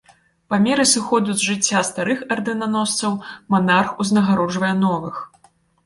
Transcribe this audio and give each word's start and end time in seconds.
Па 0.53 0.57
меры 0.61 0.85
сыходу 0.91 1.35
з 1.41 1.49
жыцця 1.51 1.83
старых 1.91 2.25
ардэнаносцаў 2.37 3.11
манарх 3.51 3.89
узнагароджвае 4.05 4.77
новых. 4.85 5.27